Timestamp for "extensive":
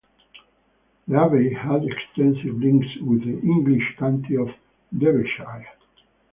1.85-2.55